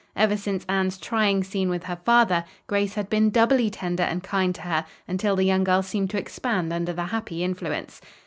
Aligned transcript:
Ever 0.15 0.35
since 0.35 0.65
Anne's 0.67 0.97
trying 0.97 1.43
scene 1.43 1.69
with 1.69 1.83
her 1.83 1.97
father, 2.03 2.43
Grace 2.65 2.95
had 2.95 3.07
been 3.07 3.29
doubly 3.29 3.69
tender 3.69 4.01
and 4.01 4.23
kind 4.23 4.55
to 4.55 4.61
her, 4.63 4.83
until 5.07 5.35
the 5.35 5.45
young 5.45 5.63
girl 5.63 5.83
seemed 5.83 6.09
to 6.09 6.17
expand 6.17 6.73
under 6.73 6.91
the 6.91 7.05
happy 7.05 7.43
influence. 7.43 8.01